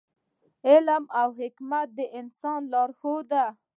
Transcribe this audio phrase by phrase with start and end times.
[0.69, 3.45] علم او حکمت د انسان لارښود دی.